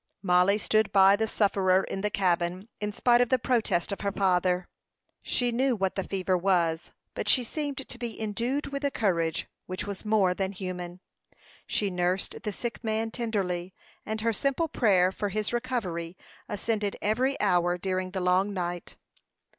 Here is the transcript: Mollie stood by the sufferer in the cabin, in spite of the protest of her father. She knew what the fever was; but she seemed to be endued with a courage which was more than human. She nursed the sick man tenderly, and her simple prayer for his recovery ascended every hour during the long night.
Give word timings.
Mollie 0.23 0.57
stood 0.57 0.91
by 0.91 1.15
the 1.15 1.27
sufferer 1.27 1.83
in 1.83 2.01
the 2.01 2.09
cabin, 2.09 2.67
in 2.79 2.91
spite 2.91 3.21
of 3.21 3.29
the 3.29 3.37
protest 3.37 3.91
of 3.91 4.01
her 4.01 4.11
father. 4.11 4.67
She 5.21 5.51
knew 5.51 5.75
what 5.75 5.93
the 5.93 6.03
fever 6.03 6.35
was; 6.35 6.91
but 7.13 7.27
she 7.29 7.43
seemed 7.43 7.87
to 7.87 7.97
be 7.99 8.19
endued 8.19 8.69
with 8.71 8.83
a 8.83 8.89
courage 8.89 9.47
which 9.67 9.85
was 9.85 10.03
more 10.03 10.33
than 10.33 10.53
human. 10.53 11.01
She 11.67 11.91
nursed 11.91 12.41
the 12.41 12.51
sick 12.51 12.83
man 12.83 13.11
tenderly, 13.11 13.75
and 14.03 14.21
her 14.21 14.33
simple 14.33 14.67
prayer 14.67 15.11
for 15.11 15.29
his 15.29 15.53
recovery 15.53 16.17
ascended 16.49 16.97
every 16.99 17.39
hour 17.39 17.77
during 17.77 18.09
the 18.09 18.21
long 18.21 18.55
night. 18.55 18.95